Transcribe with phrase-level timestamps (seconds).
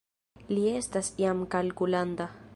[0.55, 2.31] Li estas jam kalkulanta